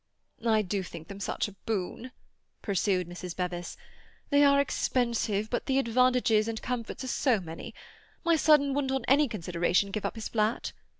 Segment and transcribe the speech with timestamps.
[0.47, 2.11] "I do think them such a boon,"
[2.63, 3.35] pursued Mrs.
[3.35, 3.77] Bevis.
[4.31, 7.75] "They are expensive but the advantages and comforts are so many.
[8.23, 10.73] My son wouldn't on any consideration give up his flat.